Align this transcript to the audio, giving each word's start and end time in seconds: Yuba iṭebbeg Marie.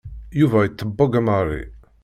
Yuba 0.39 0.57
iṭebbeg 0.63 1.13
Marie. 1.25 1.65